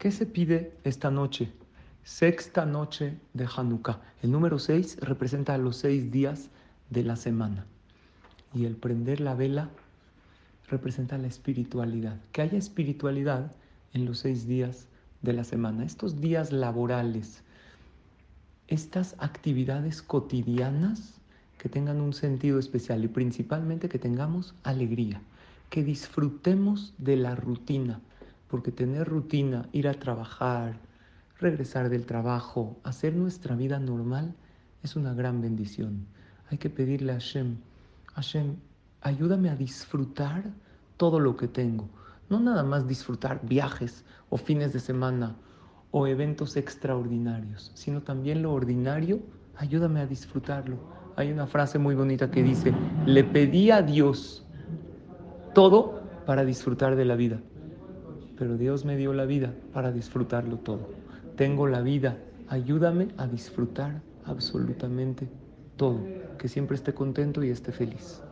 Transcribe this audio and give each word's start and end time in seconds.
¿Qué 0.00 0.10
se 0.10 0.24
pide 0.24 0.72
esta 0.82 1.10
noche? 1.10 1.52
Sexta 2.04 2.64
noche 2.64 3.18
de 3.34 3.46
Hanukkah. 3.54 4.00
El 4.22 4.30
número 4.30 4.58
6 4.58 4.96
representa 5.02 5.58
los 5.58 5.76
seis 5.76 6.10
días 6.10 6.48
de 6.88 7.04
la 7.04 7.16
semana. 7.16 7.66
Y 8.54 8.64
el 8.64 8.76
prender 8.76 9.20
la 9.20 9.34
vela 9.34 9.68
representa 10.70 11.18
la 11.18 11.26
espiritualidad. 11.26 12.18
Que 12.32 12.40
haya 12.40 12.56
espiritualidad 12.56 13.52
en 13.92 14.06
los 14.06 14.20
seis 14.20 14.46
días 14.46 14.86
de 15.20 15.34
la 15.34 15.44
semana. 15.44 15.84
Estos 15.84 16.18
días 16.18 16.50
laborales, 16.50 17.42
estas 18.68 19.16
actividades 19.18 20.00
cotidianas 20.00 21.20
que 21.58 21.68
tengan 21.68 22.00
un 22.00 22.14
sentido 22.14 22.58
especial 22.58 23.04
y 23.04 23.08
principalmente 23.08 23.90
que 23.90 23.98
tengamos 23.98 24.54
alegría, 24.62 25.20
que 25.68 25.84
disfrutemos 25.84 26.94
de 26.96 27.16
la 27.18 27.34
rutina 27.34 28.00
porque 28.50 28.72
tener 28.72 29.08
rutina, 29.08 29.68
ir 29.72 29.86
a 29.86 29.94
trabajar, 29.94 30.74
regresar 31.38 31.88
del 31.88 32.04
trabajo, 32.04 32.76
hacer 32.82 33.14
nuestra 33.14 33.54
vida 33.54 33.78
normal, 33.78 34.34
es 34.82 34.96
una 34.96 35.14
gran 35.14 35.40
bendición. 35.40 36.06
Hay 36.50 36.58
que 36.58 36.68
pedirle 36.68 37.12
a 37.12 37.14
Hashem, 37.14 37.58
Hashem, 38.14 38.56
ayúdame 39.02 39.50
a 39.50 39.56
disfrutar 39.56 40.42
todo 40.96 41.20
lo 41.20 41.36
que 41.36 41.46
tengo. 41.46 41.88
No 42.28 42.40
nada 42.40 42.64
más 42.64 42.88
disfrutar 42.88 43.40
viajes 43.46 44.04
o 44.30 44.36
fines 44.36 44.72
de 44.72 44.80
semana 44.80 45.36
o 45.92 46.06
eventos 46.06 46.56
extraordinarios, 46.56 47.70
sino 47.74 48.02
también 48.02 48.42
lo 48.42 48.52
ordinario, 48.52 49.20
ayúdame 49.56 50.00
a 50.00 50.06
disfrutarlo. 50.06 50.76
Hay 51.16 51.30
una 51.30 51.46
frase 51.46 51.78
muy 51.78 51.94
bonita 51.94 52.30
que 52.30 52.42
dice, 52.42 52.74
le 53.06 53.22
pedí 53.22 53.70
a 53.70 53.82
Dios 53.82 54.44
todo 55.54 56.02
para 56.26 56.44
disfrutar 56.44 56.96
de 56.96 57.04
la 57.04 57.16
vida 57.16 57.40
pero 58.40 58.56
Dios 58.56 58.86
me 58.86 58.96
dio 58.96 59.12
la 59.12 59.26
vida 59.26 59.52
para 59.74 59.92
disfrutarlo 59.92 60.56
todo. 60.56 60.88
Tengo 61.36 61.66
la 61.66 61.82
vida, 61.82 62.16
ayúdame 62.48 63.08
a 63.18 63.26
disfrutar 63.26 64.00
absolutamente 64.24 65.28
todo, 65.76 65.98
que 66.38 66.48
siempre 66.48 66.74
esté 66.76 66.94
contento 66.94 67.44
y 67.44 67.50
esté 67.50 67.70
feliz. 67.70 68.22